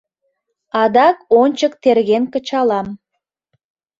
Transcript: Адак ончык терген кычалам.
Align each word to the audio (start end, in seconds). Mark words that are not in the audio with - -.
Адак 0.81 1.17
ончык 1.41 1.73
терген 1.83 2.23
кычалам. 2.33 2.87